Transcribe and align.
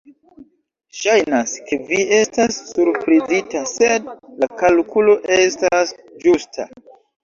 Ŝajnas, 1.01 1.53
ke 1.67 1.79
vi 1.91 2.01
estas 2.21 2.59
surprizita, 2.71 3.63
sed 3.77 4.13
la 4.43 4.53
kalkulo 4.67 5.19
estas 5.41 5.99
ĝusta. 6.29 6.73